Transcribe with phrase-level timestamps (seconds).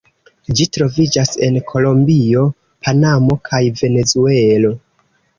[0.59, 2.45] Ĝi troviĝas en Kolombio,
[2.87, 4.73] Panamo kaj Venezuelo.